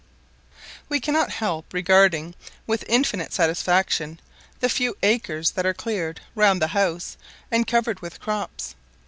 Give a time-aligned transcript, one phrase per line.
[0.89, 2.33] We cannot help regarding
[2.65, 4.19] with infinite satisfaction
[4.59, 7.17] the few acres that are cleared round the house
[7.51, 8.73] and covered with crops.